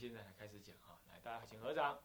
[0.00, 1.98] 现在来开始讲啊，来，大家请合掌。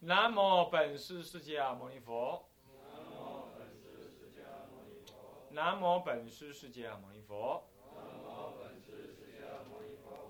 [0.00, 2.48] 南无本师释迦牟尼佛。
[5.50, 7.62] 南无本师释迦牟尼佛。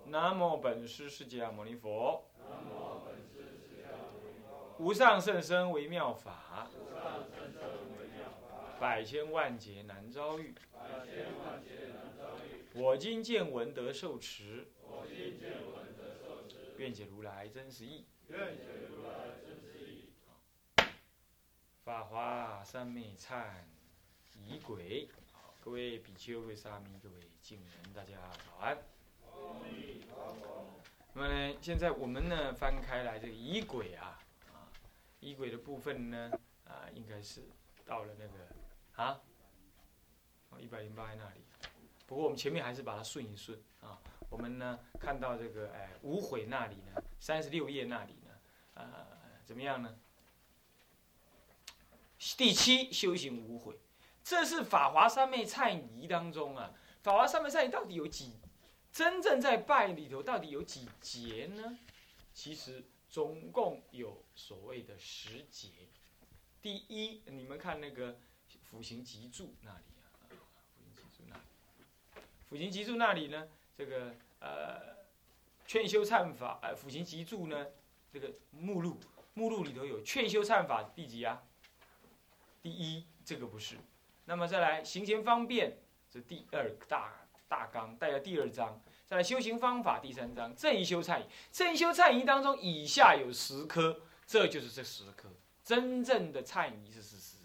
[0.04, 2.28] 南无本师释迦牟尼佛。
[4.76, 6.68] 无上甚深微妙法，
[8.78, 10.54] 百千万劫难遭遇。
[12.74, 14.69] 我今见闻得受持，
[16.78, 18.04] 愿解如来真实义。
[21.82, 23.46] 法华三昧忏
[24.34, 25.08] 仪轨，
[25.60, 28.76] 各位比丘、各位沙弥、各位敬人，大家早安。
[31.14, 34.18] 那么呢，现在我们呢翻开来这个仪轨啊，
[34.52, 34.68] 啊，
[35.20, 36.30] 仪轨的部分呢，
[36.64, 37.42] 啊，应该是
[37.86, 39.20] 到了那个啊，
[40.58, 41.40] 一百零八那里。
[42.06, 43.98] 不过我们前面还是把它顺一顺啊。
[44.28, 48.30] 我们呢看到这个哎无悔那里呢，三十六页那里呢，
[48.74, 49.06] 呃，
[49.44, 49.98] 怎么样呢？
[52.36, 53.78] 第七修行无悔，
[54.24, 56.74] 这是法华三昧忏仪当中啊。
[57.02, 58.41] 法华三昧忏仪到底有几？
[58.91, 61.78] 真正在拜里头到底有几节呢？
[62.33, 65.68] 其实总共有所谓的十节。
[66.61, 68.18] 第一，你们看那个
[68.62, 71.42] 辅行集注那里啊，辅行集注那里。
[72.48, 73.46] 辅行集注那里呢？
[73.77, 74.96] 这个呃，
[75.66, 77.66] 劝修忏法呃，辅行集注呢，
[78.12, 78.98] 这个目录
[79.34, 81.42] 目录里头有劝修忏法第几啊？
[82.62, 83.77] 第一，这个不是。
[84.24, 85.77] 那么再来行前方便，
[86.10, 87.12] 这第二大
[87.48, 88.80] 大纲带了第二章。
[89.06, 95.28] 再来修行方法第三章正一修忏仪，正一修忏仪当中以下有十颗，这就是这十颗
[95.62, 97.36] 真正的忏仪是十。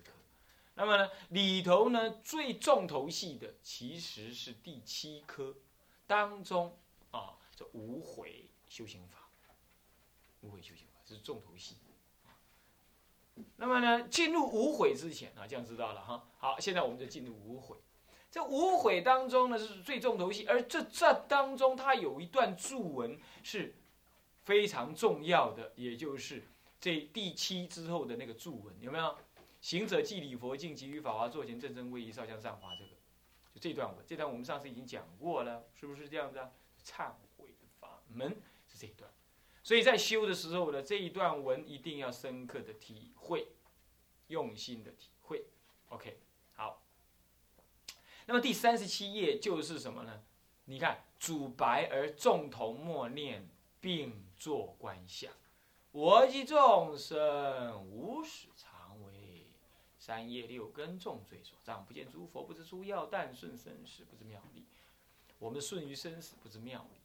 [0.74, 5.54] 那么呢，里头呢最重头戏的其实是第七颗
[6.12, 6.78] 当中
[7.12, 9.30] 啊，这无悔修行法，
[10.42, 11.78] 无悔修行法这是重头戏。
[13.56, 16.28] 那么呢，进入无悔之前啊，这样知道了哈。
[16.38, 17.78] 好，现在我们就进入无悔。
[18.30, 23.74] 这无悔当中呢是最重头戏，而这这当中它有一段注文是
[24.44, 26.44] 非常重要的，也就是
[26.82, 29.18] 这第七之后的那个注文，有没有？
[29.62, 32.76] 行者即礼佛敬，即于法华座前正身位仪，烧香上华。
[32.76, 32.92] 这个，
[33.54, 36.52] 就这段文，这段我们上次已经讲过了，是不是这样子啊？
[36.84, 39.12] 忏悔的法门是这一段，
[39.62, 43.50] 所以在修的时候呢，这一段文一定要深刻的体会，
[44.28, 45.46] 用心的体会。
[45.90, 46.20] OK，
[46.54, 46.82] 好。
[48.26, 50.24] 那么第三十七页就是什么呢？
[50.66, 55.32] 你看，主白而众同默念，并作观想，
[55.92, 58.48] 我及众生无始。
[60.12, 64.66] 三业六根重罪所障，不见诸佛，不知诸药，但顺生死，不知妙理。
[65.40, 67.00] 我们顺于生死，不知妙理。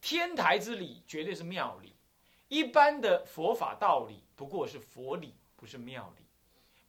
[0.00, 1.92] 天台之理绝对是妙理，
[2.46, 6.24] 一般的佛法道理不过是佛理，不是妙理。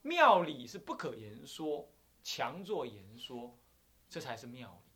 [0.03, 1.89] 妙理是不可言说，
[2.21, 3.57] 强作言说，
[4.07, 4.91] 这才是妙理。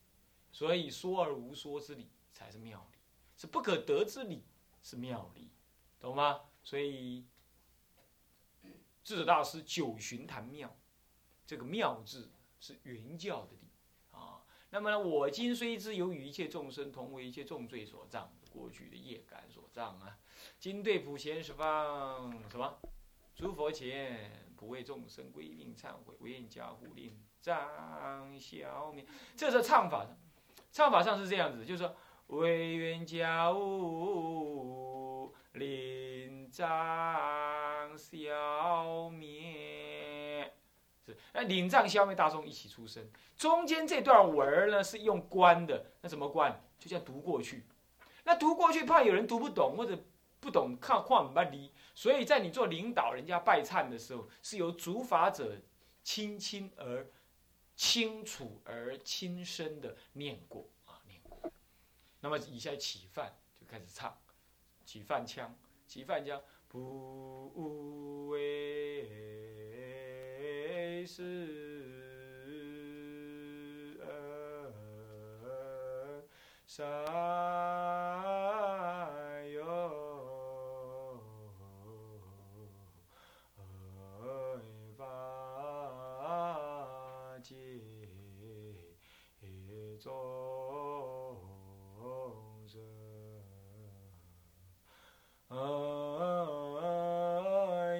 [0.52, 3.00] 所以说而无说之理才是妙理，
[3.36, 4.44] 是不可得之理
[4.84, 5.50] 是妙理，
[6.00, 6.40] 懂吗？
[6.64, 7.26] 所以。
[9.04, 10.76] 智者大师九旬谈妙，
[11.46, 13.70] 这个妙字是原教的理
[14.12, 14.44] 啊。
[14.70, 20.18] 那么呢，我今虽知由于一切众生同为一切重罪所障，过去的业感所障啊。
[20.60, 22.80] 今对普贤十方什么
[23.36, 29.06] 诸佛前，不为众生归命忏悔，唯愿加护令障消灭。
[29.36, 30.08] 这是唱法，
[30.72, 31.96] 唱法上是这样子，就是说
[32.32, 36.68] 唯愿加护令障。
[37.98, 40.52] 消灭
[41.06, 43.06] 是那领藏消灭大众一起出生，
[43.36, 46.52] 中间这段文儿呢是用关的，那怎么关？
[46.80, 47.66] 就这样读过去。
[48.24, 49.98] 那读过去怕有人读不懂或者
[50.40, 55.58] 不懂看换不离，所以在你做领导人家拜忏的时候，是由主法者
[56.04, 57.06] 轻轻而
[57.76, 60.66] 清楚而轻声的念过。
[62.22, 64.18] 那么以下起饭就开始唱，
[64.86, 65.54] 起饭腔，
[65.88, 66.42] 起饭腔。
[66.68, 69.06] 不为
[71.06, 71.50] 是
[95.54, 95.60] 安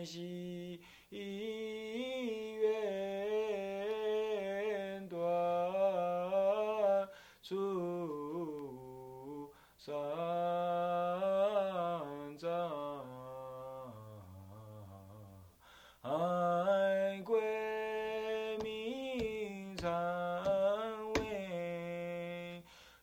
[0.06, 1.20] 息，愿
[5.10, 5.20] 断
[7.42, 7.52] 诸
[9.78, 9.94] 三
[12.38, 13.06] 障，
[16.04, 19.90] 爱灭名常。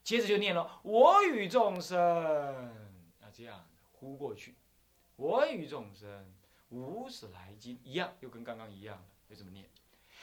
[0.03, 1.99] 接着就念了：“我与众生。”
[5.69, 6.35] 众生
[6.71, 9.69] 无始来经一样，又跟刚刚一样的，就这么念。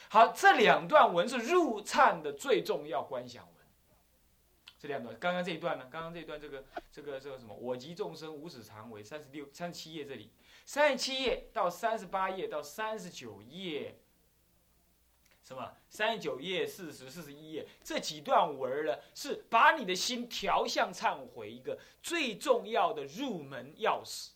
[0.08, 3.52] 好，这两段文是入忏的最重要观想文。
[4.78, 5.88] 这两段，刚刚这一段呢？
[5.90, 7.54] 刚刚这一段，这个这个这个什么？
[7.54, 10.30] 我及众生无始常为三十六、三十七页这里，
[10.66, 13.98] 三十七页到三十八页到三十九页。”
[15.42, 15.72] 什么？
[15.88, 24.30] 三十九页、四十、四十一页这几段文呢，是把你的心调向忏悔一个最重要的入门钥匙。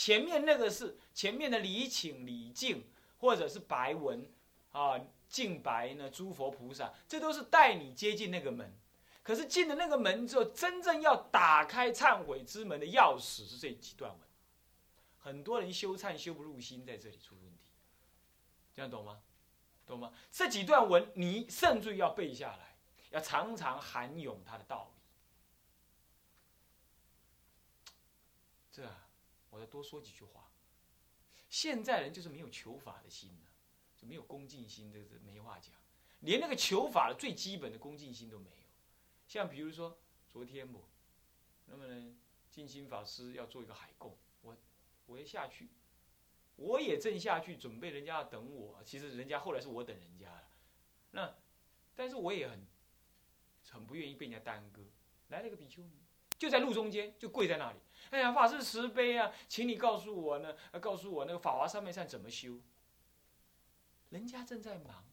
[0.00, 2.82] 前面那个是前面的礼请、礼敬，
[3.18, 4.26] 或者是白文
[4.72, 4.98] 啊，
[5.28, 8.74] 敬白呢，诸佛菩萨，这都是带你接近那个门。
[9.22, 14.20] 可是进了那个门之后，真正要打开忏悔之门的钥匙是这几段文。
[15.18, 17.58] 很多人修忏修不入心，在这里出问题。
[18.74, 19.20] 这样懂吗？
[19.86, 20.14] 懂吗？
[20.32, 22.74] 这几段文你甚至要背下来，
[23.10, 25.02] 要常常含咏它的道理。
[28.72, 28.90] 这，
[29.50, 30.50] 我再多说几句话。
[31.48, 33.48] 现在人就是没有求法的心呢，
[33.96, 35.74] 就没有恭敬心，这是没话讲，
[36.20, 38.66] 连那个求法的最基本的恭敬心都没有。
[39.26, 39.98] 像比如说
[40.28, 40.84] 昨天不，
[41.66, 42.16] 那么呢，
[42.50, 44.56] 静心法师要做一个海供，我
[45.06, 45.68] 我要下去。
[46.56, 48.82] 我也正下去准备，人家要等我。
[48.84, 50.48] 其实人家后来是我等人家了。
[51.12, 51.34] 那，
[51.96, 52.66] 但是我也很，
[53.70, 54.82] 很不愿意被人家耽搁。
[55.28, 56.02] 来了个比丘尼，
[56.38, 57.78] 就在路中间，就跪在那里。
[58.10, 62.60] 哎呀，法师慈悲啊，请你告诉我呢，告诉我那个法华三昧善怎么修。
[64.08, 65.04] 人家正在忙，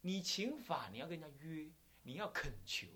[0.00, 1.70] 你请法，你要跟人家约，
[2.04, 2.86] 你要恳求，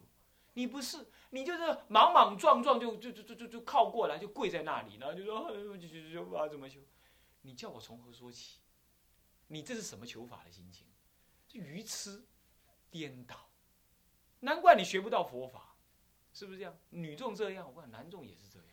[0.54, 6.80] 你不是，你就是莽莽撞撞就就就就就就靠过来，就跪在那里，然后就说，哎呦，就就就法怎么修。
[7.42, 8.60] 你叫我从何说起？
[9.48, 10.86] 你这是什么求法的心情？
[11.46, 12.24] 这愚痴
[12.90, 13.50] 颠倒，
[14.40, 15.76] 难怪你学不到佛法，
[16.32, 16.74] 是不是这样？
[16.88, 18.71] 女众这样，我看男众也是这样。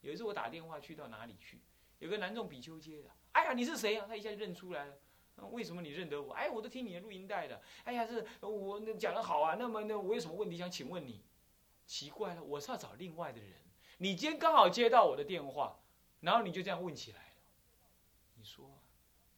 [0.00, 1.60] 有一次我打电话去到哪里去，
[1.98, 4.04] 有个男众比丘接的，哎呀，你是谁呀？
[4.06, 4.96] 他一下就认出来了。
[5.52, 6.34] 为什么你认得我？
[6.34, 7.62] 哎，我都听你的录音带的。
[7.84, 9.56] 哎呀，是我那讲的好啊。
[9.58, 11.24] 那么那我有什么问题想请问你？
[11.86, 13.52] 奇怪了，我是要找另外的人。
[13.98, 15.80] 你今天刚好接到我的电话，
[16.20, 17.32] 然后你就这样问起来。
[18.34, 18.70] 你说，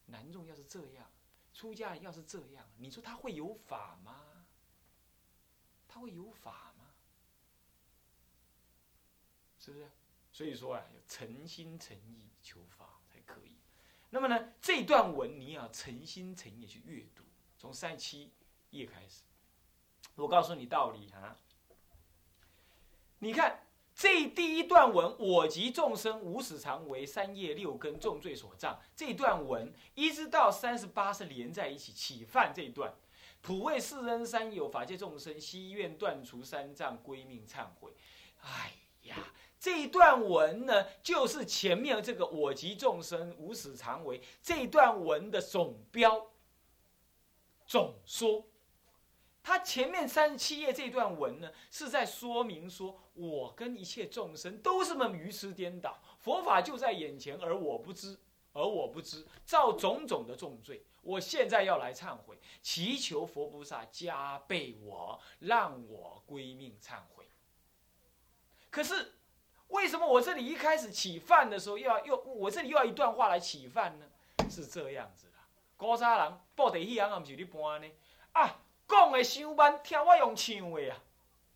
[0.07, 1.11] 男众要是这样，
[1.55, 4.45] 出家要是这样，你说他会有法吗？
[5.89, 6.87] 他会有法吗？
[9.59, 9.89] 是不是？
[10.33, 13.55] 所以说啊，要诚心诚意求法才可以。
[14.11, 17.23] 那么呢，这段文你要诚心诚意去阅读，
[17.57, 18.33] 从三七
[18.71, 19.23] 页开始。
[20.15, 21.37] 我告诉你道理啊，
[23.19, 23.67] 你看。
[23.95, 28.81] 这第一段文，我及众生无始常为三业六根重罪所障。
[28.97, 32.95] 这段文一直到三十八是连在一起起犯这一段，
[33.43, 37.93] 普为世人三有法界众生悉愿断除三障归命忏悔。
[38.41, 39.17] 哎呀，
[39.63, 46.33] 这一段文呢，就是前面这个我及众生无始常为这一段文的总标
[47.65, 48.45] 总说。
[49.41, 58.19] 他前面三十七页这段文呢，是在说明说，我跟一切众生都是那么愚痴颠倒，佛法就在眼前，而我不知，
[58.53, 60.83] 而我不知，造种种的重罪。
[61.03, 67.25] 我现在要来忏悔，祈求佛菩萨加倍我，让我归命忏悔。
[68.71, 69.13] 可是，
[69.73, 74.07] 为什么我这里一开始起犯的时候，又要又我这里又要一段话来起犯呢？
[74.49, 75.33] 是这样子的，
[75.77, 77.89] 高沙人报地戏人，啊，不是你搬呢？
[78.33, 78.59] 啊！
[78.87, 80.97] 讲的伤慢，听我用唱的啊，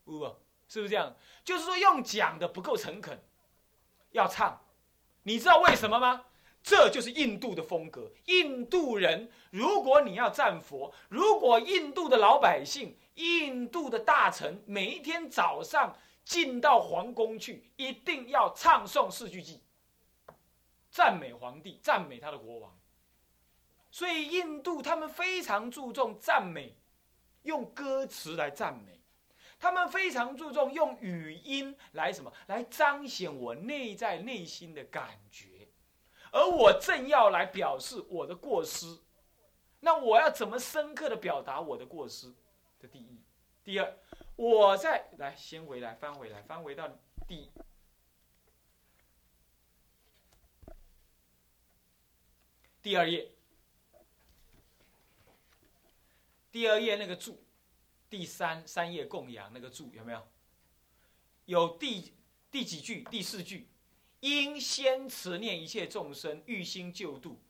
[0.07, 0.25] 有无？
[0.69, 1.15] 是不是这样？
[1.45, 3.23] 就是说用讲的不够诚恳，
[4.13, 4.61] 要唱。
[5.25, 6.25] 你知道为什么吗？
[6.63, 8.11] 这就是印度的风格。
[8.25, 15.97] 印度人，如果你要赞佛，如果印度的老百姓、印度的大臣每一天早上
[16.27, 19.61] 进到皇宫去，一定要唱诵四句偈，
[20.91, 22.79] 赞美皇帝，赞美他的国王。
[23.91, 26.77] 所以印度他们非常注重赞美。
[27.43, 29.01] 用歌词来赞美，
[29.57, 32.33] 他们非常注重用语音来什么？
[32.49, 35.69] 来彰显我内在内心的感觉，
[36.33, 38.99] 而我正要来表示我的过失，
[39.79, 42.35] 那我要怎么深刻的表达我的过失？
[42.81, 43.23] 这第一，
[43.63, 43.97] 第二，
[44.37, 46.89] 我再来先回来翻回来翻回到
[47.27, 47.51] 第
[52.83, 53.33] 第二页。
[56.53, 57.43] 第二页那个注，
[58.09, 60.29] 第三三页供养那个注有没有？
[61.47, 62.15] 有第
[62.51, 63.05] 第几句？
[63.05, 63.69] 第四句，
[64.21, 67.43] 应先持念一切众生欲心救度，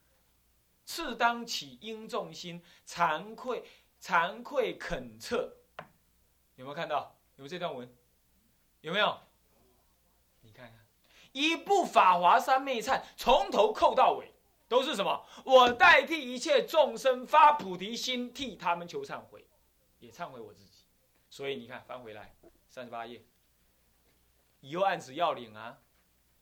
[0.84, 3.64] 次当起应众心惭愧
[4.00, 5.56] 惭愧恳测。
[6.56, 7.14] 有没有看到？
[7.36, 7.88] 有这段文？
[8.80, 9.18] 有没有？
[10.42, 10.86] 你看看，
[11.32, 14.32] 一部《法华三昧忏》，从头扣到尾，
[14.68, 15.26] 都是什么？
[15.44, 19.46] 我代替一切众生发菩提心，替他们求忏悔，
[20.00, 20.84] 也忏悔我自己。
[21.28, 22.34] 所以你看，翻回来
[22.68, 23.22] 三十八页，
[24.60, 25.78] 以后案子要领啊，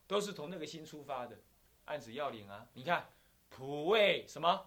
[0.06, 1.38] 都是从那个心出发的，
[1.86, 2.66] 案子要领啊。
[2.74, 3.08] 你看，
[3.48, 4.66] 普为什么？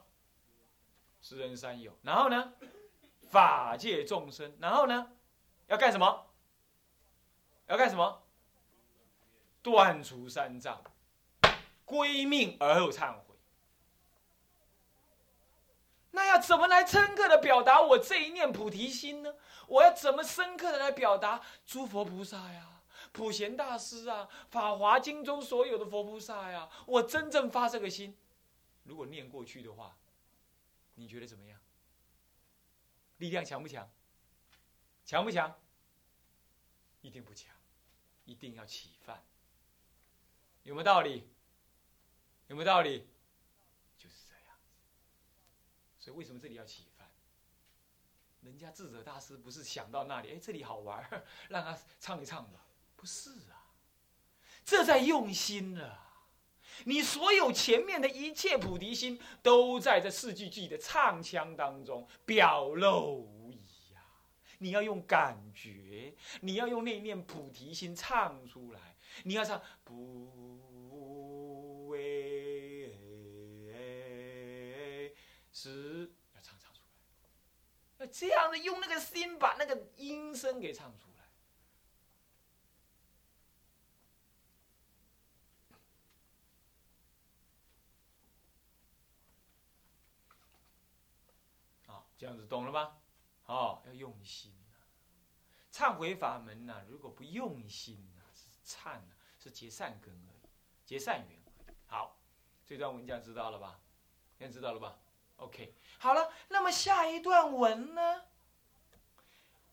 [1.21, 2.53] 十人三有，然后呢？
[3.29, 5.11] 法界众生，然后呢？
[5.67, 6.25] 要干什么？
[7.67, 8.23] 要干什么？
[9.61, 10.81] 断除三障，
[11.83, 13.35] 归命而后忏悔。
[16.11, 19.35] 那要怎么来深刻的表达我这一念菩提心呢？
[19.67, 22.81] 我要怎么深刻的来表达诸佛菩萨呀、
[23.11, 26.69] 普贤大师啊、法华经中所有的佛菩萨呀？
[26.85, 28.17] 我真正发这个心，
[28.83, 29.95] 如果念过去的话，
[30.95, 31.59] 你觉得怎么样？
[33.17, 33.87] 力量强不强？
[35.07, 35.57] 强不强？
[36.99, 37.55] 一定不强，
[38.25, 39.23] 一定要起范。
[40.63, 41.25] 有没有道理？
[42.47, 43.07] 有没有道理？
[43.97, 44.57] 就是这样。
[45.97, 47.07] 所以为什么这里要起范？
[48.41, 51.01] 人家智者大师不是想到那里，哎，这里好玩，
[51.47, 52.59] 让他唱一唱吧？
[52.97, 53.71] 不是啊，
[54.65, 56.03] 这在用心了。
[56.83, 63.36] 你所有前面的一切菩提心，都在这四句句的唱腔当中表露！
[64.59, 68.97] 你要用感觉，你要用那念菩提心唱出来。
[69.23, 72.97] 你要唱不为
[75.51, 76.87] 是，要唱唱出来。
[77.99, 81.23] 要这样的用那个心把那个音声给唱出来。
[91.85, 92.97] 好这样子懂了吗？
[93.97, 94.77] 用心呐！
[95.71, 100.49] 忏悔法门呐，如果不用心呐，是忏呐，是结善根而已，
[100.85, 101.75] 结善缘而已。
[101.87, 102.17] 好，
[102.65, 103.79] 这段文讲知道了吧？
[104.37, 104.99] 现在知道了吧
[105.37, 108.23] ？OK，好了，那么下一段文呢？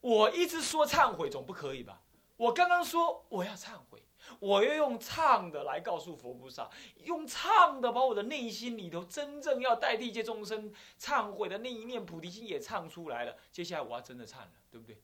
[0.01, 2.03] 我一直说忏悔总不可以吧？
[2.37, 4.03] 我刚刚说我要忏悔。
[4.41, 6.71] 我要用唱的来告诉佛菩萨，
[7.05, 13.37] 用唱的把我的内心里头真正要代替一切众生忏悔的那一念菩提心也唱出来了。
[13.51, 15.03] 接下来我要真的忏了，对不对？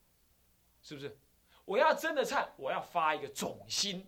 [0.82, 1.18] 是不是？
[1.64, 4.06] 我要真的忏，我要发一个总心，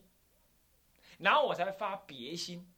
[1.18, 2.72] 然后我才发别心。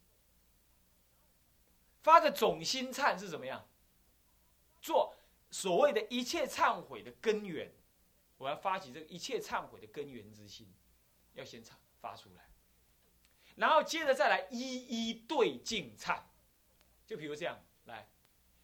[2.01, 3.67] 发个总心忏是怎么样？
[4.81, 5.15] 做
[5.49, 7.73] 所谓的一切忏悔的根源，
[8.37, 10.71] 我要发起这个一切忏悔的根源之心，
[11.33, 11.71] 要先忏。
[12.05, 12.51] 发出来，
[13.55, 16.21] 然后接着再来一一对镜忏，
[17.03, 18.07] 就比如这样来，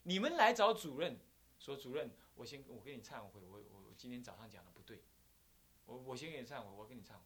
[0.04, 1.20] 你们来找主任
[1.58, 5.02] 说：“主任，我先我跟你忏悔，我我我今天早上讲的不对，
[5.88, 7.24] 我我先给你忏悔，我跟你忏悔，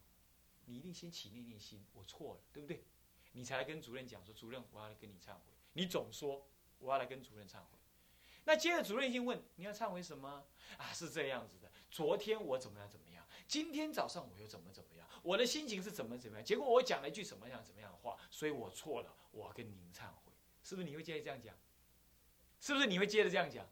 [0.63, 2.85] 你一定先起念念心，我错了，对不对？
[3.33, 6.47] 你才来跟主任讲说，主任我要来跟你忏悔，你总说
[6.79, 7.77] 我要来跟主任忏悔，
[8.45, 10.45] 那接着主任已经问你要忏悔什么？
[10.77, 10.93] 啊？
[10.93, 14.94] 是这样子的，昨天我怎么样怎么样，今天早上我又怎么怎么样。”
[15.25, 16.45] 我的心情是怎么怎么样？
[16.45, 20.87] 结果我讲了一句什么样怎么样的话，所以我错了，我跟您忏悔，是不是？
[20.87, 21.55] 你会接着这样讲？
[22.61, 23.67] 是不是你会接着这样讲？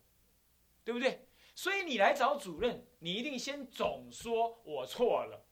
[0.84, 1.28] 对不对？
[1.54, 5.46] 所以你来找主任，你一定先总说我错了，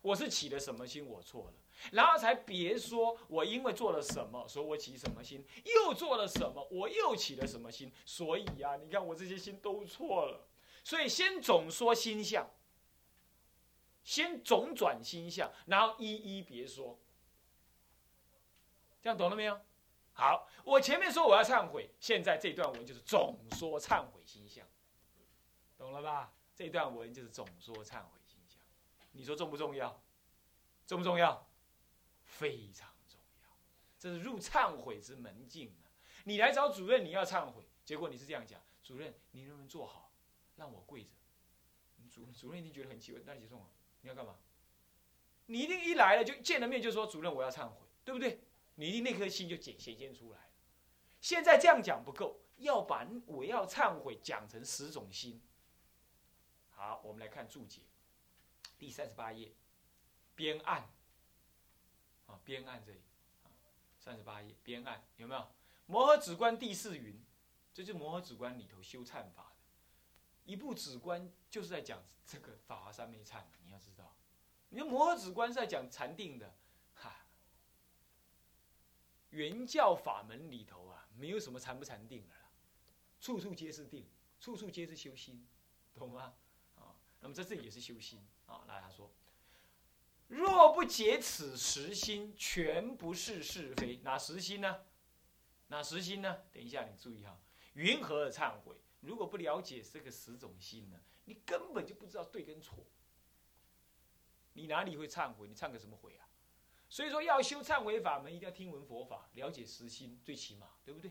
[0.00, 1.54] 我是起了什么心，我错了，
[1.90, 10.46] 然后才别说我因为做了什么，说我起什么心，又做了什么，我又起了什么心，所以呀，你看我这些心都错了，
[10.84, 12.48] 所以先总说心相。
[14.02, 16.98] 先总转心相，然后一一别说，
[19.00, 19.60] 这样懂了没有？
[20.12, 24.66] 好，我前面说我要忏悔，现在这段文就是总说忏悔心相，
[25.78, 26.34] 懂了吧？
[26.54, 28.60] 这段文就是总说忏悔心相，
[29.12, 30.02] 你说重不重要？
[30.86, 31.48] 重不重要？
[32.24, 33.48] 非常重要，
[33.98, 35.88] 这是入忏悔之门径啊！
[36.24, 40.12] 你来找主任，你要忏悔，结果你是这样讲：主任，你能不能坐好，
[40.56, 41.10] 让我跪着？
[42.10, 43.64] 主主任一定觉得很奇怪，那你就送
[44.02, 44.36] 你要干嘛？
[45.46, 48.40] 你一定一来了就见了面就说主任我要忏悔，对不对？
[48.76, 50.38] 你一定那颗心就显显现出来。
[51.20, 55.42] 现在这样讲不够，要把我要忏悔讲成十种心。
[56.70, 57.82] 好，我们来看注解，
[58.78, 59.52] 第三十八页，
[60.34, 60.90] 边案。
[62.26, 63.02] 啊，边案这里，
[63.98, 65.48] 三十八页边案有没有？
[65.86, 67.22] 摩诃止观第四云，
[67.74, 69.51] 这就是摩诃止观里头修忏法。
[70.44, 74.16] 一部止观就是在讲这个法华三昧忏，你要知道，
[74.68, 76.54] 你看摩诃止观是在讲禅定的，
[76.94, 77.26] 哈，
[79.30, 82.50] 原教法门里头啊，没有什么禅不禅定的啦，
[83.20, 84.08] 处处皆是定，
[84.40, 85.46] 处处皆是修心，
[85.94, 86.34] 懂吗？
[86.76, 88.64] 啊，那么在这里也是修心啊。
[88.66, 89.12] 那他说，
[90.26, 93.98] 若不解此实心，全不是是非。
[93.98, 94.84] 哪实心呢？
[95.68, 96.42] 哪实心呢？
[96.50, 97.38] 等一下，你注意哈。
[97.74, 98.81] 云何忏悔？
[99.02, 102.86] 如果不了解这个十种心呢，你根本就不知道对跟错。
[104.54, 105.48] 你哪里会忏悔？
[105.48, 106.28] 你忏个什么悔啊？
[106.88, 111.10] 所以说，要修忏悔法门，一定要听闻佛法，了解实心，最起码，对不对？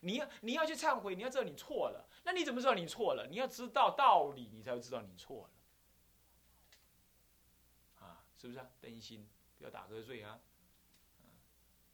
[0.00, 2.08] 你要你要去忏悔，你要知道你错了。
[2.24, 3.26] 那你怎么知道你错了？
[3.28, 5.50] 你要知道道理，你才会知道你错了。
[8.06, 8.70] 啊，是不是啊？
[8.80, 10.40] 灯心，不要打瞌睡啊！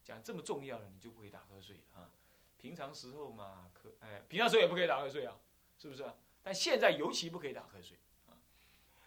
[0.05, 2.09] 讲这么重要的，你就不会打瞌睡了啊！
[2.57, 5.37] 平常时候嘛，可哎，平常时候也不可以打瞌睡啊，
[5.77, 6.15] 是不是啊？
[6.43, 7.97] 但现在尤其不可以打瞌睡
[8.27, 8.33] 啊。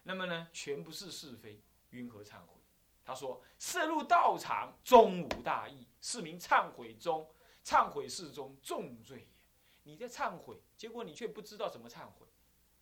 [0.05, 2.61] 那么呢，全不是是非，云何忏悔？
[3.05, 7.29] 他说：涉入道场，终无大义，是名忏悔中。
[7.63, 9.93] 忏悔事中重罪也。
[9.93, 12.27] 你在忏悔，结果你却不知道怎么忏悔，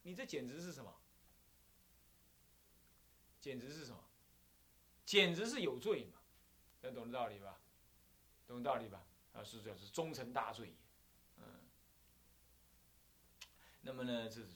[0.02, 0.94] 你这简直是什么？
[3.40, 3.98] 简直是什么？
[5.04, 6.20] 简直是有罪嘛？
[6.82, 7.58] 能懂这道理吧？
[8.46, 9.02] 懂道理吧？
[9.35, 10.75] 啊，是这是终成大罪。
[11.38, 11.44] 嗯。
[13.82, 14.49] 那么呢，这是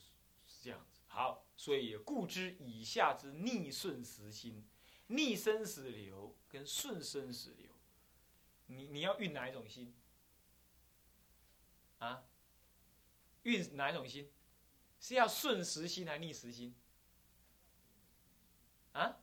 [0.46, 1.00] 是这样子。
[1.08, 4.66] 好，所以故知以下之逆顺时心、
[5.08, 7.70] 逆生死流跟顺生死流，
[8.66, 9.94] 你你要运哪一种心？
[11.98, 12.24] 啊？
[13.44, 14.30] 运哪一种心？
[15.00, 16.74] 是要顺时心还是逆时心？
[18.92, 19.16] 啊？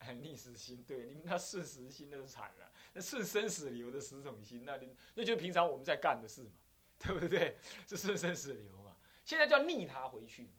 [0.20, 2.69] 逆时心，对，你们那顺时心那就惨了。
[2.94, 4.78] 那顺生死流的十种心，那
[5.14, 6.50] 那就是平常我们在干的事嘛，
[6.98, 7.56] 对不对？
[7.86, 8.96] 是顺生死流嘛。
[9.24, 10.50] 现在叫逆他回去嘛，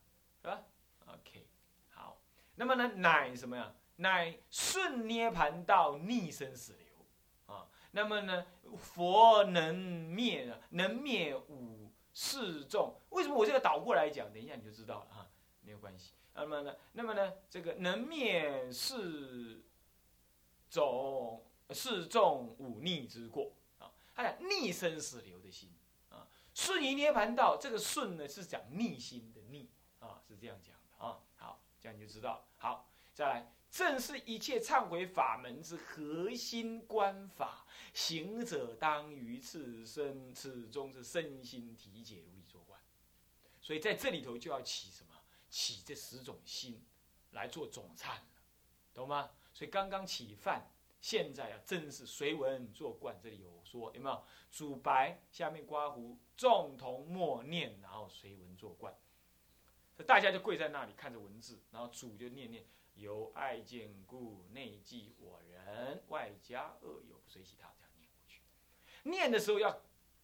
[0.42, 0.64] 是吧
[1.08, 1.46] ？OK，
[1.90, 2.22] 好。
[2.56, 3.76] 那么呢，乃什么呀？
[3.98, 7.68] 乃顺涅盘道逆生死流啊。
[7.92, 8.46] 那么呢，
[8.78, 12.96] 佛能灭，能灭五四众。
[13.10, 14.32] 为什么我这个倒过来讲？
[14.32, 15.30] 等一下你就知道了哈，
[15.62, 16.14] 没有关系。
[16.34, 19.62] 那么呢，那么呢，这个能灭四
[20.70, 21.46] 种。
[21.74, 23.92] 是众忤逆之过啊！
[24.14, 25.70] 他讲逆生死流的心
[26.10, 31.20] 啊，顺于涅盘道，这个顺呢是讲逆心的逆啊，是这样讲的啊。
[31.38, 32.46] 好，这样你就知道了。
[32.58, 42.80] 好，再来，正是一切忏悔法门之核心观法，行者当于此生此中是身心体解如理作观。
[43.62, 45.14] 所以在这里头就要起什么？
[45.50, 46.82] 起这十种心
[47.32, 48.16] 来做总忏，
[48.94, 49.32] 懂吗？
[49.54, 50.70] 所以刚刚起犯。
[51.02, 54.24] 现在啊，正是随文作观，这里有说有没有？
[54.52, 58.96] 主白下面刮胡，众同默念，然后随文作观。
[60.06, 68.42] 大家就跪在那里看着文字，然后主就念念：由爱见故，内记我人，外加恶友，随其他这样念过去。
[69.04, 69.82] 念的时候要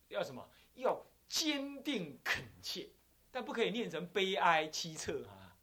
[0.10, 0.48] 要什么？
[0.76, 2.92] 要坚定恳切，
[3.32, 5.58] 但不可以念成悲哀凄恻啊。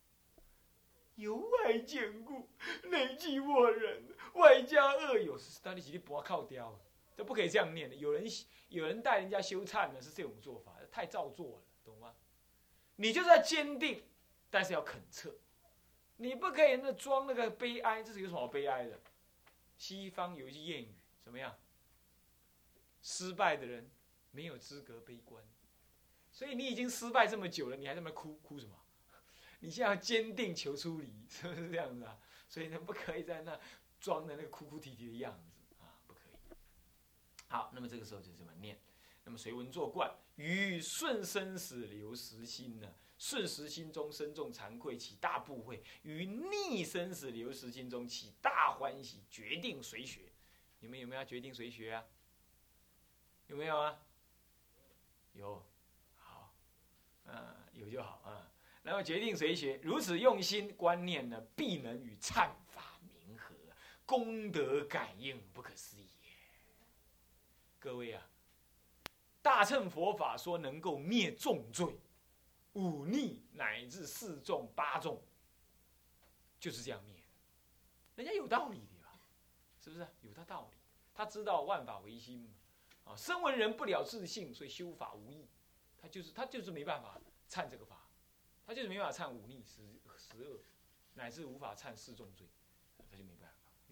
[1.16, 2.48] 由爱见故，
[2.84, 6.78] 内记我人，外加恶友，到底是你不要靠雕，
[7.16, 7.96] 这不可以这样念的。
[7.96, 8.24] 有人
[8.68, 12.14] 有人带人家修忏呢，是这种做法，太造作了，懂吗？
[12.96, 14.04] 你就是要坚定，
[14.50, 15.30] 但是要恳切，
[16.16, 19.00] 你不可以那装那个悲哀，这是有什么悲哀的？
[19.76, 21.56] 西方有一句谚语，怎么样？
[23.02, 23.90] 失败的人
[24.30, 25.44] 没有资格悲观，
[26.32, 28.74] 所以你已经失败这么久了，你还在那哭哭什么？
[29.60, 32.18] 你现在要坚定求出离， 是不是这样子啊？
[32.48, 33.58] 所以呢，不可以在那
[34.04, 36.54] 装的那个哭哭啼啼的样子啊，不可以。
[37.48, 38.78] 好，那么这个时候就这么念。
[39.24, 42.94] 那么随文作观，与顺生死流实心呢？
[43.16, 50.30] 顺时心中深重惭愧，起大部会；与逆生死流实心中起大欢喜，决定随学。
[50.80, 52.04] 你们有没有要决定随学啊？
[53.46, 53.98] 有没有啊？
[55.32, 55.64] 有，
[56.18, 56.54] 好，
[57.24, 58.52] 嗯，有就好啊。
[58.82, 62.50] 然后决定谁学，如此用心观念呢，必能与忏，
[64.14, 66.06] 功德感应不可思议。
[67.80, 68.24] 各位啊，
[69.42, 71.98] 大乘佛法说能够灭重罪、
[72.74, 75.20] 忤逆乃至四众八众，
[76.60, 77.16] 就是这样灭。
[78.14, 79.18] 人家有道理的吧？
[79.82, 80.06] 是不是？
[80.20, 80.78] 有他道理。
[81.12, 82.54] 他知道万法唯心嘛。
[83.06, 85.48] 啊，身为人不了自信，所以修法无益。
[86.00, 88.08] 他就是他就是没办法忏这个法。
[88.64, 89.82] 他就是没办法忏忤逆十
[90.16, 90.60] 十恶，
[91.14, 92.46] 乃至无法忏四重罪，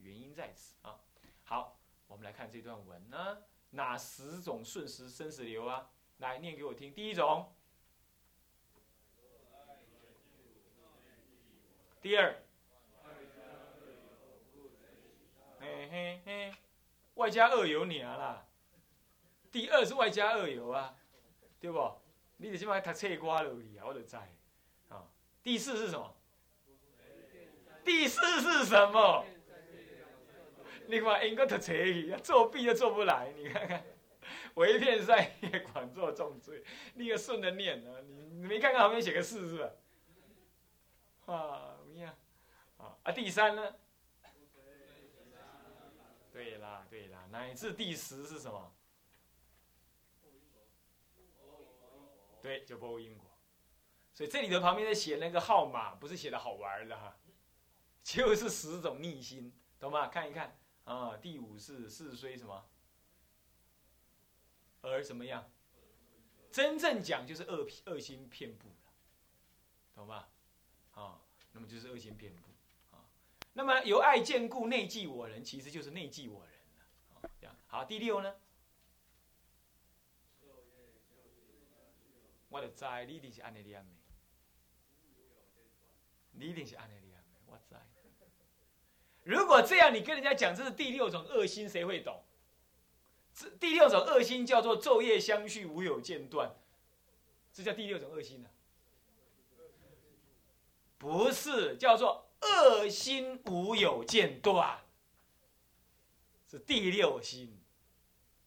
[0.03, 1.01] 原因在此啊。
[1.45, 3.39] 好，我们来看这段文呢，
[3.71, 5.91] 哪十种瞬时生死流啊？
[6.19, 6.93] 来念给我听。
[6.93, 7.53] 第一种，
[12.01, 12.43] 第二，
[15.59, 16.55] 嘿嘿嘿，
[17.15, 18.47] 外加恶有你啊啦。
[19.51, 20.97] 第二是外加恶有啊，
[21.61, 22.01] 对不？
[22.37, 24.17] 你得起码读册瓜落去啊，我就知。
[25.43, 26.15] 第四是什么？
[27.85, 29.25] 第四是什么？
[30.93, 33.83] 另外应该读册去，作弊都做不来，你看看，
[34.57, 39.71] 唯片善业，广作重罪，你个顺着念啊，你你没看看旁边写个四是吧？
[41.33, 42.15] 啊，怎样？
[42.77, 43.75] 啊啊，第三呢？
[46.31, 48.75] 对啦对啦，乃至第十是什么？
[52.43, 53.31] 对，就波因果。
[54.13, 57.17] 所以这里的旁边在写那个号码，不是写的好玩的哈，
[58.03, 59.51] 就是十种逆心，
[59.81, 60.09] 懂吗？
[60.09, 62.65] 看一看啊，第五是是虽什么，
[64.83, 65.51] 而怎么样？
[66.51, 68.93] 真正讲就是恶恶心遍布了，
[69.95, 70.29] 懂吧？
[70.93, 71.21] 啊，
[71.53, 72.43] 那么就是恶心遍布
[72.97, 73.05] 啊。
[73.55, 76.53] 那么由爱见故内忌我人，其实就是内忌我人
[77.41, 77.57] 了。
[77.69, 78.35] 好，第六呢？
[82.51, 83.91] 我的知你一定是安尼念的，
[86.33, 87.02] 你一定是安尼，
[89.25, 92.23] 如果这样，你跟人家讲这是第六种恶心，谁会懂？
[93.35, 96.55] 这第六种恶心叫做昼夜相续，无有间断，
[97.53, 98.49] 这叫第六种恶心呢？
[100.99, 104.79] 不是，叫做恶心无有间断，
[106.51, 107.59] 是第六心。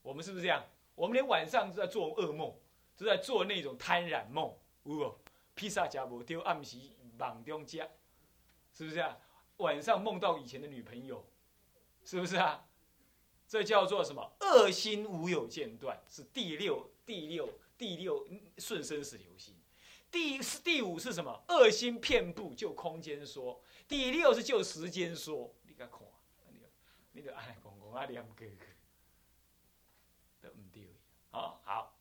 [0.02, 0.64] 我们是不是这样？
[0.94, 2.56] 我们连晚上都在做噩梦。
[2.98, 5.20] 都在做那种贪染梦，有无？
[5.54, 6.78] 披萨夹无丢，暗时
[7.18, 7.86] 梦中夹，
[8.72, 9.18] 是不是啊？
[9.58, 11.26] 晚上梦到以前的女朋友，
[12.04, 12.68] 是不是啊？
[13.48, 14.36] 这叫做什么？
[14.40, 19.56] 恶心无有间断，是第六、第六、第六顺生死流心。
[20.12, 21.44] 第第五是什么？
[21.50, 23.62] 恶心遍布，就空间说。
[23.88, 25.54] 第六是就时间说。
[25.64, 26.02] 你甲看，
[26.52, 26.60] 你
[27.12, 28.58] 你就爱讲讲啊，念过去，
[30.42, 30.96] 都唔对。
[31.30, 31.94] 好好。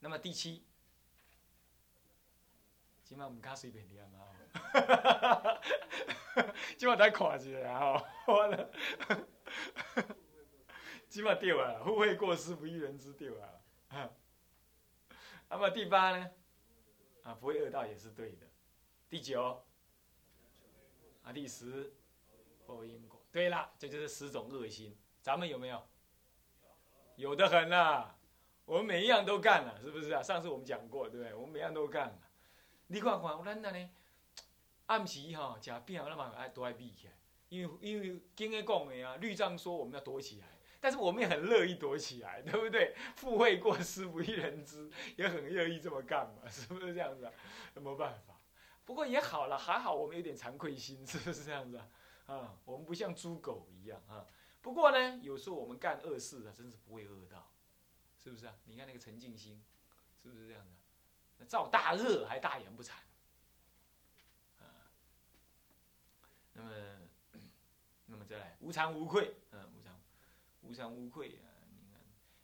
[0.00, 0.62] 那么第七，
[3.04, 4.39] 今晚唔敢随便念啊！
[6.76, 8.02] 今晚再看一下啊！
[8.26, 8.70] 完了，
[11.08, 14.10] 今晚对啊，互惠过失，不欲人之对啊。
[15.48, 16.30] 那么第八呢？
[17.24, 18.46] 啊，不会饿到也是对的。
[19.08, 19.64] 第九，
[21.22, 21.92] 啊，第十，
[22.66, 23.20] 报因果。
[23.32, 25.82] 对了，这就是十种恶心，咱们有没有？
[27.16, 28.14] 有的很呐。
[28.64, 30.22] 我们每一样都干了，是不是啊？
[30.22, 31.34] 上次我们讲过，对不对？
[31.34, 32.18] 我们每样都干了。
[32.86, 33.90] 你看看，咱那呢？
[34.90, 37.12] 暗时哈，吃饼那么爱都爱避起来，
[37.48, 40.48] 因为因为经验讲的啊，律藏说我们要躲起来，
[40.80, 42.96] 但是我们也很乐意躲起来，对不对？
[43.14, 47.32] 富贵过失不一人知，也很乐意这么干嘛，是不是这样子啊？
[47.74, 48.34] 没办法，
[48.84, 51.86] 不过也好了，还好我们有点惭愧心，是不是这样子啊？
[52.26, 54.26] 啊，我们不像猪狗一样啊。
[54.60, 57.48] 不过呢，有时候我们干恶事啊，真是不会饿到。
[58.22, 58.54] 是不是啊？
[58.64, 59.64] 你看那个陈静心，
[60.20, 60.72] 是不是这样的？
[61.38, 62.90] 那造大恶还大言不惭，
[66.62, 67.46] 那么，
[68.06, 69.92] 那么再来无惭无愧，嗯，无惭
[70.62, 71.48] 无惭无愧啊！
[71.72, 72.00] 你看，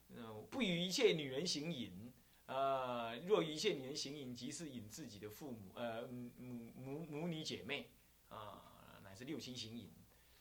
[0.08, 2.12] 嗯，不与一切女人行淫，
[2.46, 7.90] 呃，若与一切女人行淫，即是引自己的父母，呃，母母母女姐妹，
[8.28, 9.90] 啊，乃至六亲行淫，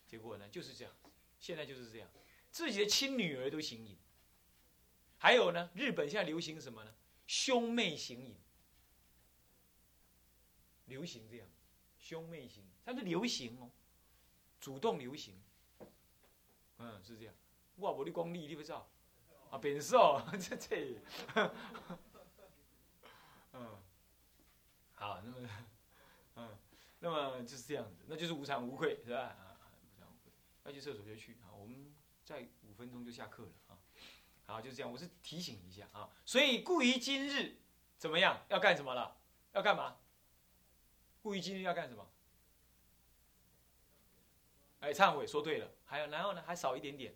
[0.06, 0.94] 结果呢就是这样，
[1.38, 2.08] 现在就是这样，
[2.50, 3.96] 自己的亲女儿都行淫。
[5.18, 6.94] 还有呢，日本现在流行什么呢？
[7.26, 8.36] 兄妹行淫，
[10.84, 11.48] 流行这样，
[11.98, 13.68] 兄妹行，它是流行哦，
[14.60, 15.34] 主动流行，
[16.78, 17.34] 嗯，是这样。
[17.74, 18.88] 我无你功力，你不知道？
[19.50, 21.02] 啊，变瘦， 这这，
[23.54, 23.76] 嗯，
[24.94, 25.48] 好，那么，
[26.36, 26.58] 嗯，
[27.00, 29.18] 那么就是这样子，那就是无惭无愧，是吧？
[29.18, 30.30] 啊，无惭无愧，
[30.62, 31.92] 要去厕所就去啊，我们
[32.24, 33.78] 再五分钟就下课了啊。
[34.46, 34.92] 好，就是这样。
[34.92, 37.56] 我是提醒一下啊，所以故于今日
[37.98, 38.44] 怎么样？
[38.48, 39.18] 要干什么了？
[39.54, 39.96] 要干嘛？
[41.20, 42.08] 故于今日要干什么？
[44.80, 45.70] 哎，忏悔，说对了。
[45.84, 46.42] 还有，然后呢？
[46.46, 47.14] 还少一点点，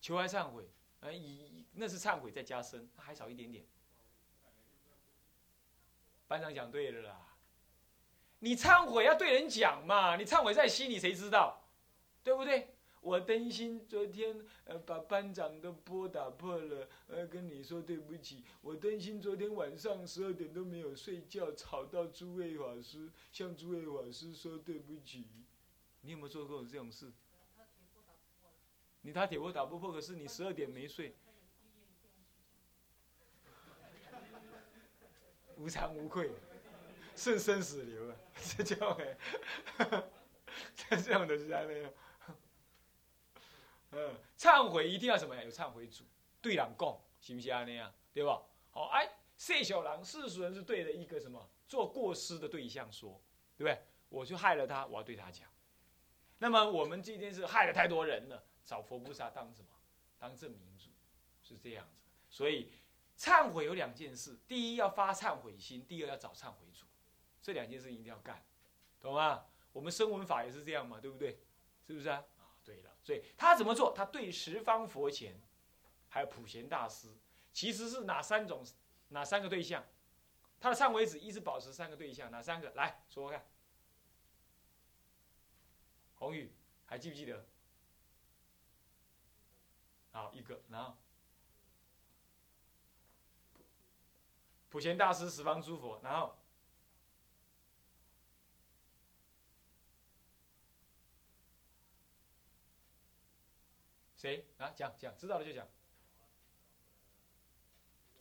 [0.00, 0.68] 求爱忏悔。
[1.00, 3.64] 哎，以那是忏悔再加深，还少一点点。
[6.26, 7.36] 班长讲对了啦，
[8.38, 11.68] 你忏悔要对人讲嘛，你忏悔在心里，谁知道？
[12.22, 12.74] 对不对？
[13.02, 18.42] 我担心昨天呃把班长的波打破了，呃跟你说对不起。
[18.62, 25.26] 我担心昨天晚上十二点都没有睡觉，吵到诸位法师，向诸位法师说对不起。
[26.04, 27.10] 你有没有做过这种事？
[29.00, 31.16] 你他铁锅打不破，可是你十二点没睡。
[35.56, 36.30] 无惭无愧，
[37.16, 38.16] 顺生死流啊！
[38.34, 39.16] 这叫哎，
[41.02, 41.88] 这样的 是安尼
[43.92, 45.42] 嗯，忏悔一定要什么呀？
[45.42, 46.04] 有忏悔主，
[46.42, 47.94] 对人讲，是不是安尼啊？
[48.12, 48.42] 对吧？
[48.72, 53.18] 好，哎，谢小狼，世俗人是对的一个什么做过失的对象说，
[53.56, 53.80] 对不对？
[54.10, 55.48] 我去害了他，我要对他讲。
[56.44, 59.68] 那么我们今天是害了太多人了，找佛菩萨当什么？
[60.18, 60.90] 当证明主，
[61.42, 62.02] 是这样子。
[62.28, 62.70] 所以
[63.16, 66.84] 忏悔有两件事：第一要发忏悔心；第二要找忏悔主。
[67.40, 68.44] 这两件事一定要干，
[69.00, 69.46] 懂吗？
[69.72, 71.40] 我们声闻法也是这样嘛，对不对？
[71.86, 72.22] 是不是啊？
[72.36, 72.94] 啊，对了。
[73.02, 73.94] 所以他怎么做？
[73.96, 75.40] 他对十方佛前，
[76.10, 77.08] 还有普贤大师，
[77.54, 78.62] 其实是哪三种？
[79.08, 79.82] 哪三个对象？
[80.60, 82.68] 他的忏悔纸一直保持三个对象，哪三个？
[82.74, 83.46] 来说说看。
[86.24, 86.50] 宏宇
[86.86, 87.46] 还记不记得？
[90.10, 90.96] 好，一个，然后
[94.70, 96.34] 普贤大师、十方诸佛，然后
[104.16, 104.70] 谁啊？
[104.70, 105.68] 讲讲，知道了就讲。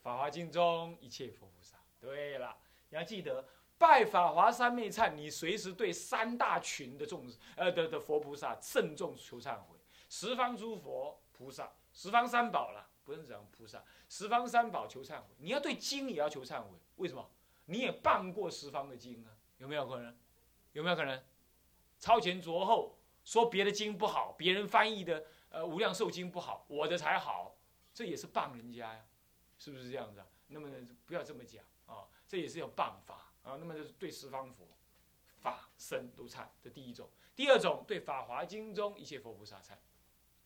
[0.02, 1.80] 法华经中一切佛菩萨。
[2.02, 2.58] 对了，
[2.90, 9.78] 你要记得拜法华三昧忏，你随时对三大群的众呃的的佛菩萨慎重求忏悔，
[10.10, 15.28] 十方诸佛菩萨，十方三宝了，不是讲菩萨，十方三宝求忏悔。
[15.38, 17.30] 你要对经也要求忏悔，为什么？
[17.66, 19.32] 你也办过十方的经啊？
[19.58, 20.18] 有没有可能？
[20.72, 21.22] 有没有可能？
[22.00, 27.56] 超前着后，说别的经不好，别人翻译的呃无量寿经不好，我的才好，
[27.94, 29.06] 这也是谤人家呀。
[29.58, 30.28] 是不是这样子啊？
[30.48, 30.70] 那么
[31.06, 33.56] 不要这么讲啊，这也是有办法啊。
[33.60, 34.68] 那么就是对十方佛
[35.40, 39.74] 法身都忏，这第一种；第二种对《法华经》中一切佛菩萨忏，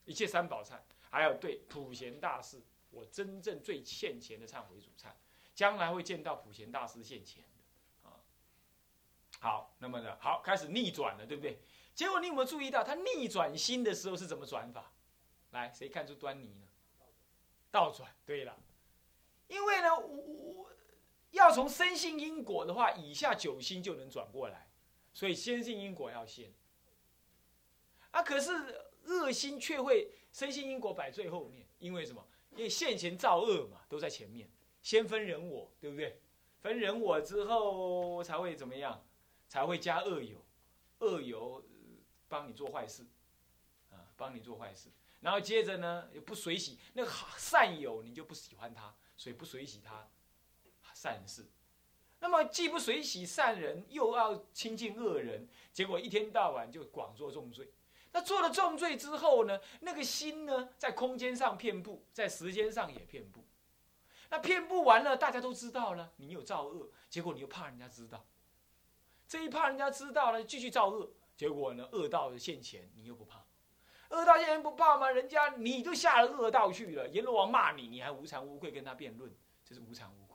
[0.06, 0.80] 一切三宝忏，
[1.10, 5.12] 还有对普贤大士，我真正最欠钱的忏悔主忏，
[5.56, 8.20] 将来会见到普贤大师现钱的啊。
[9.40, 11.60] 好，那么呢，好开始逆转了，对不对？
[11.94, 14.92] 结果你有没有注意到他逆转心的时候是怎么转法？
[15.52, 16.68] 来，谁看出端倪呢？
[17.72, 18.14] 倒转。
[18.26, 18.56] 对了。
[19.48, 20.72] 因为呢，我我
[21.38, 24.70] 要从生信因果的话，以下九星就能转过来，
[25.14, 26.54] 所以先信因果要先。
[28.12, 28.52] 啊，可是
[29.06, 32.28] 恶心却会生信因果摆最后面，因为什么？
[32.52, 34.50] 因为现前造恶嘛，都在前面，
[34.82, 36.20] 先分人我，对不对？
[36.60, 39.04] 分人我之后才会怎么样？
[39.48, 40.44] 才会加恶友，
[41.00, 41.64] 恶友
[42.28, 43.06] 帮你做坏事，
[43.92, 44.90] 啊，帮你做坏事，
[45.22, 48.94] 然后接着呢，又不随喜那个善友，你就不喜欢他。
[49.20, 50.08] 所以不随喜他
[50.98, 51.46] 善事，
[52.20, 57.72] 那么既不随喜善人，又要亲近恶人，结果一天到晚就广做重罪。
[58.12, 63.46] 那做了重罪之后呢，那个心呢，在空间上遍布，在时间上也遍布。
[64.30, 68.26] 那遍布完了，大家都知道了，你有造恶，结果你又怕人家知道。
[69.28, 73.46] 这一怕人家知道了，继续造恶，结果呢，恶道现前，你又不怕。
[74.10, 75.12] 恶道现前不怕吗？
[75.12, 79.32] 人家你都下了恶道去了，阎罗王骂你，你还无惭无愧跟他辩论，
[79.64, 80.27] 这是无惭无愧。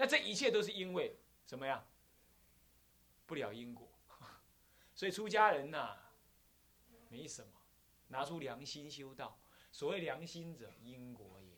[0.00, 1.84] 那这一切都是因为什么呀？
[3.26, 3.88] 不了因果。
[4.94, 5.98] 所以出家人呐，
[7.08, 7.52] 没什么，
[8.06, 9.36] 拿出良心修道。
[9.72, 11.52] 所谓良心者，因果也，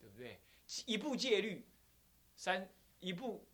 [0.00, 0.40] 对不对？
[0.86, 1.66] 一部戒律，
[2.34, 2.66] 三
[3.00, 3.46] 一部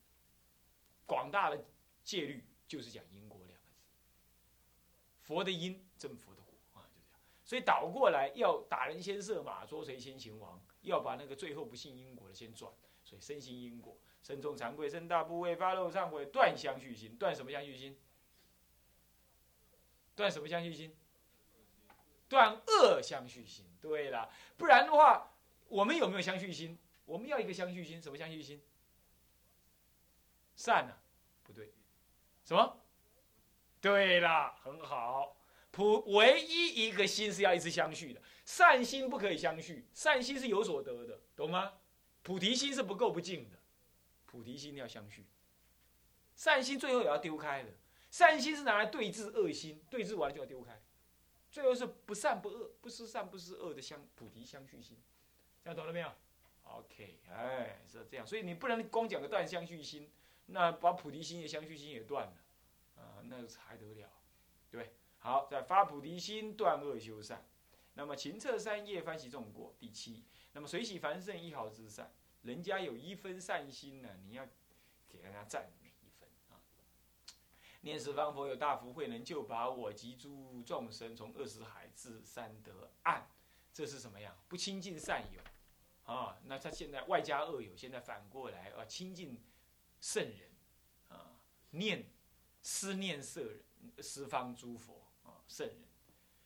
[1.05, 1.65] 广大的
[2.05, 3.89] 戒律，就是讲因果两个字。
[5.23, 7.21] 佛的因，正佛的果啊，就这样。
[7.45, 12.73] 所以倒过来要打人先射马，捉贼先擒王，要把那个最后不信因果的先转。
[13.09, 17.99] 所以身心因果，身重惭愧，身大部位发露忏悔，断相续心，断什么相续心？
[20.14, 20.94] 断什么相续心？
[22.29, 23.64] 断恶相续心。
[23.81, 25.33] 对了，不然的话，
[25.68, 26.79] 我们有没有相续心？
[27.07, 28.62] 我们要一个相续心，什么相续心？
[30.55, 30.94] 善呢？
[31.44, 31.73] 不对，
[32.44, 32.79] 什么？
[33.81, 35.35] 对了，很好。
[35.71, 41.73] 普唯一一个心是要一直相续的，善心不可以相续，善心是有所得的，懂吗？
[42.29, 43.57] 菩提心是不够不净的，
[44.27, 45.25] 菩提心要相续，
[46.37, 47.71] 善心最后也要丢开的，
[48.11, 50.79] 善心是拿来对治恶心，对治完就要丢开，
[51.51, 54.99] 最后是不善不恶，不是善不是恶的相菩提相续心，
[55.64, 56.12] 这样懂了没有
[56.64, 60.11] ？OK，哎，是这样，所以你不能光讲个断相续心，
[60.45, 64.11] 那把菩提心也相续心也断了，啊，那还得了，
[64.71, 64.93] 对？
[65.21, 67.43] 好，在发菩提心，断恶修善。
[67.95, 69.75] 那么勤策三业，翻习众过。
[69.81, 74.46] 第七，那么随喜凡圣一毫之善，人家有一分善心呢，你要
[75.09, 76.61] 给人家赞美一分啊。
[77.81, 83.29] 念十方佛有大福慧，能救拔我及诸众生从恶死海至三德岸。
[83.72, 84.37] 这是什么样？
[84.48, 85.40] 不亲近善友
[86.12, 86.40] 啊？
[86.44, 89.40] 那他现在外加恶友，现在反过来啊，亲近
[90.01, 90.51] 圣人
[91.09, 91.38] 啊，
[91.70, 92.11] 念
[92.62, 93.62] 思念圣人，
[94.01, 95.42] 十方诸佛啊。
[95.46, 95.77] 圣人，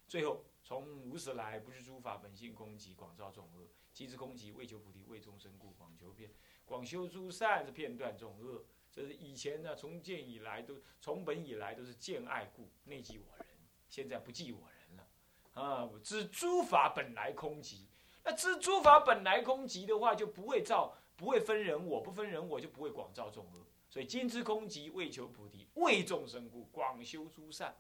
[0.07, 3.69] 最后从无始来，不是诸法本性攻击，广造众恶。
[3.93, 6.31] 即知空寂，为求菩提，为众生故，广求遍，
[6.65, 8.65] 广修诸善，是片段众恶。
[8.91, 13.47] 这是以前呢，从见以来都从本以来都是见爱故，内即我人，
[13.89, 15.09] 现在不记我人了。
[15.55, 17.87] 啊，我知诸法本来空寂。
[18.25, 23.67] 那知诸法本来空寂的话，就不会造，不会分人我，不分人我就不会广造众恶。
[23.89, 27.77] 所以今知空寂，为求菩提，为众生故，广修诸善。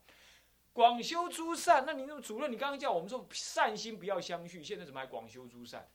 [0.74, 5.86] 广修诸善，那你那主任，你刚刚叫我们说善心不要相续，现在怎么还广修诸善？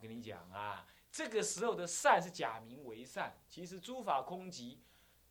[0.00, 4.78] 跟你讲啊，这个时候的善是假名为善，其实诸法空寂，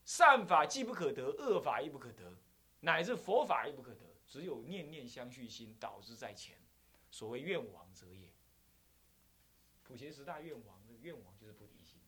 [0.06, 2.38] 善法既不可得，恶法亦不可得，
[2.82, 6.58] 乃至佛法亦不可得，只有念念相续心导致在前。
[7.12, 8.32] 所谓愿王者也。
[9.84, 12.00] 普贤十大愿王的愿王就是菩提心，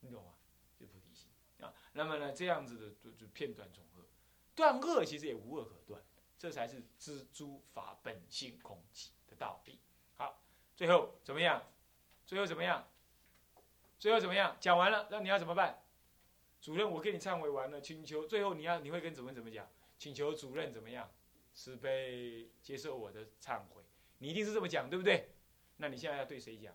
[0.00, 0.34] 你懂吗？
[0.76, 1.28] 就菩提心
[1.60, 1.72] 啊。
[1.92, 4.04] 那么呢，这样子的就就片段总和。
[4.56, 6.02] 断恶其实也无恶可断，
[6.36, 9.78] 这才是知诸法本性空寂的道理。
[10.76, 11.62] 最后怎么样？
[12.26, 12.88] 最后怎么样？
[13.98, 14.56] 最后怎么样？
[14.60, 15.82] 讲完了，那你要怎么办？
[16.60, 19.68] 主任，我跟你忏悔完了，请求最后你要你会跟主任怎么讲？
[19.98, 21.10] 请求主任怎么样？
[21.54, 23.84] 慈悲接受我的忏悔，
[24.18, 25.30] 你一定是这么讲，对不对？
[25.76, 26.74] 那你现在要对谁讲？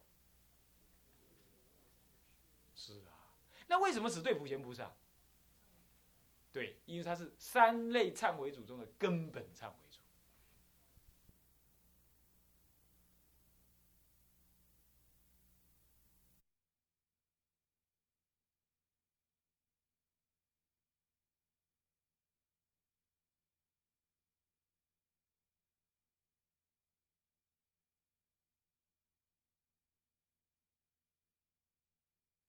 [2.73, 3.35] 是啊，
[3.67, 4.93] 那为什么只对普贤菩萨？
[6.53, 9.88] 对，因为他是三类忏悔主中的根本忏悔。